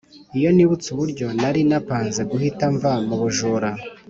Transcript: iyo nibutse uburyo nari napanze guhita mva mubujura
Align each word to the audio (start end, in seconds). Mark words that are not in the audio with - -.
iyo 0.37 0.49
nibutse 0.55 0.87
uburyo 0.91 1.25
nari 1.39 1.61
napanze 1.69 2.21
guhita 2.31 2.65
mva 2.75 2.93
mubujura 3.05 3.69